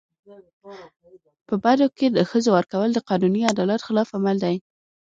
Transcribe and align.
په 1.47 1.53
بدو 1.63 1.87
کي 1.97 2.05
د 2.09 2.17
ښځو 2.29 2.49
ورکول 2.57 2.89
د 2.93 2.99
قانوني 3.09 3.41
عدالت 3.51 3.81
خلاف 3.87 4.07
عمل 4.17 4.37
دی. 4.45 4.55